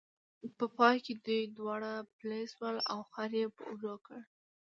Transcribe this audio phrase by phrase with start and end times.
[0.57, 4.19] په پای کې دوی دواړه پلي شول او خر یې په اوږو کړ.